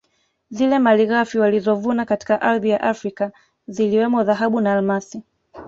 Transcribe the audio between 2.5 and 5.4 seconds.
ya Afrika ziliwemo dhahabu na almasi